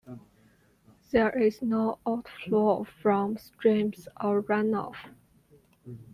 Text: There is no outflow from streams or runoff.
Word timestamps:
There 1.11 1.29
is 1.37 1.61
no 1.61 1.99
outflow 2.07 2.85
from 3.03 3.37
streams 3.37 4.07
or 4.19 4.41
runoff. 4.41 4.95